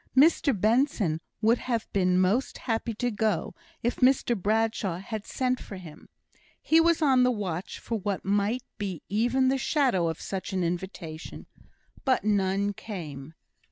Mr 0.17 0.59
Benson 0.59 1.21
would 1.43 1.59
have 1.59 1.85
been 1.93 2.19
most 2.19 2.57
happy 2.57 2.95
to 2.95 3.11
go, 3.11 3.53
if 3.83 3.97
Mr 3.97 4.35
Bradshaw 4.35 4.97
had 4.97 5.27
sent 5.27 5.59
for 5.59 5.75
him; 5.75 6.09
he 6.59 6.81
was 6.81 7.03
on 7.03 7.21
the 7.21 7.29
watch 7.29 7.77
for 7.77 7.99
what 7.99 8.25
might 8.25 8.63
be 8.79 9.03
even 9.09 9.49
the 9.49 9.59
shadow 9.59 10.07
of 10.07 10.19
such 10.19 10.53
an 10.53 10.63
invitation 10.63 11.45
but 12.03 12.23
none 12.23 12.73
came. 12.73 13.35